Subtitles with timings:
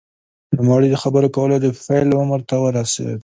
[0.57, 3.19] نوموړی د خبرو کولو د پیل عمر ته ورسېد